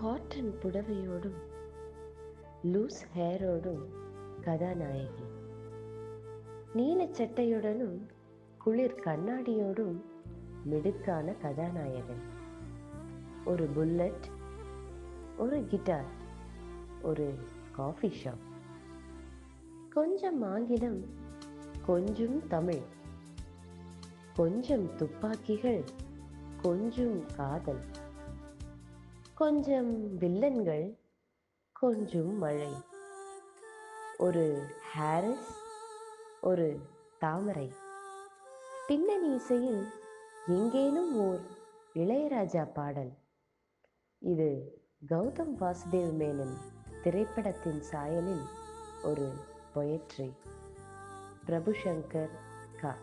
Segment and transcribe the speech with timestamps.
[0.00, 1.34] Cotton புடவையோடும்
[2.64, 3.84] loose ஹேரோடும்
[4.40, 5.22] கதாநாயகி.
[6.74, 7.98] நீல சட்டையுடனும்
[8.58, 10.00] குளிர் கண்ணாடியோடும்
[10.64, 12.20] மிடுக்கான கதாநாயகன்.
[13.44, 14.28] ஒரு புல்லட்
[15.38, 16.04] ஒரு கிட்டார்
[17.02, 17.34] ஒரு
[17.72, 18.72] காஃபி ஷாப்.
[19.90, 21.04] கொஞ்சம் ஆங்கிலம்
[21.86, 22.82] கொஞ்சம் தமிழ்.
[24.36, 25.84] கொஞ்சம் துப்பாக்கிகள்
[26.62, 27.80] கொஞ்சம் காதல்.
[29.40, 30.96] கொஞ்சம் வில்லன்கள்
[31.72, 32.72] கொஞ்சம் மழை.
[34.18, 35.62] ஒரு ஹாரிஸ்
[36.40, 36.80] ஒரு
[37.18, 37.72] தாமரை.
[38.86, 39.86] பின்னணி இசையில்
[40.46, 41.40] எங்கேனும் ஓர்
[41.94, 43.12] இளையராஜா பாடல்.
[44.18, 46.56] இது கௌதம் வாசுதேவ் மேனன்
[47.02, 48.44] திரைப்படத்தின் சாயலில்
[49.02, 49.32] ஒரு
[49.74, 50.32] பொயட்ரி
[51.44, 52.30] பிரபு சங்கர்
[52.80, 52.96] கா.